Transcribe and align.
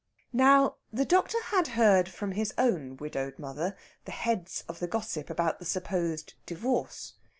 Now, 0.33 0.77
the 0.91 1.05
doctor 1.05 1.39
had 1.43 1.67
heard 1.77 2.09
from 2.09 2.31
his 2.31 2.55
own 2.57 2.97
widowed 2.97 3.37
mother 3.37 3.77
the 4.05 4.11
heads 4.11 4.63
of 4.67 4.79
the 4.79 4.87
gossip 4.87 5.29
about 5.29 5.59
the 5.59 5.65
supposed 5.65 6.33
divorce. 6.47 7.13